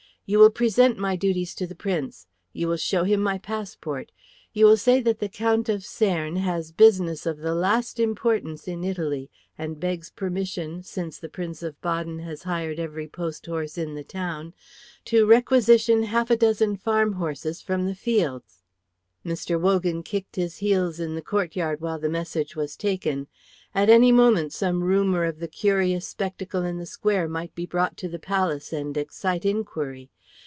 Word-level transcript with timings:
"You 0.23 0.39
will 0.39 0.49
present 0.51 0.97
my 0.97 1.17
duties 1.17 1.53
to 1.55 1.67
the 1.67 1.75
Prince; 1.75 2.25
you 2.53 2.69
will 2.69 2.77
show 2.77 3.03
him 3.03 3.19
my 3.21 3.37
passport; 3.37 4.13
you 4.53 4.63
will 4.65 4.77
say 4.77 5.01
that 5.01 5.19
the 5.19 5.27
Count 5.27 5.67
of 5.67 5.81
Cernes 5.83 6.37
has 6.39 6.71
business 6.71 7.25
of 7.25 7.39
the 7.39 7.53
last 7.53 7.99
importance 7.99 8.65
in 8.65 8.85
Italy, 8.85 9.29
and 9.57 9.77
begs 9.77 10.09
permission, 10.09 10.83
since 10.83 11.17
the 11.17 11.27
Prince 11.27 11.61
of 11.63 11.81
Baden 11.81 12.19
has 12.19 12.43
hired 12.43 12.79
every 12.79 13.09
post 13.09 13.45
horse 13.45 13.77
in 13.77 13.93
the 13.93 14.05
town, 14.05 14.53
to 15.03 15.25
requisition 15.25 16.03
half 16.03 16.31
a 16.31 16.37
dozen 16.37 16.77
farm 16.77 17.13
horses 17.13 17.59
from 17.61 17.85
the 17.85 17.93
fields." 17.95 18.63
Mr. 19.25 19.59
Wogan 19.59 20.01
kicked 20.01 20.37
his 20.37 20.57
heels 20.59 20.97
in 20.97 21.13
the 21.13 21.21
courtyard 21.21 21.81
while 21.81 21.99
the 21.99 22.09
message 22.09 22.55
was 22.55 22.77
taken. 22.77 23.27
At 23.75 23.89
any 23.89 24.13
moment 24.13 24.53
some 24.53 24.81
rumour 24.81 25.25
of 25.25 25.39
the 25.39 25.47
curious 25.49 26.07
spectacle 26.07 26.63
in 26.63 26.77
the 26.77 26.85
square 26.85 27.27
might 27.27 27.53
be 27.53 27.65
brought 27.65 27.97
to 27.97 28.07
the 28.07 28.17
palace 28.19 28.71
and 28.71 28.95
excite 28.95 29.45
inquiry. 29.45 30.09